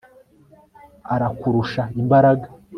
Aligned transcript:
arakurusha 1.13 1.83
imbaraga 2.01 2.47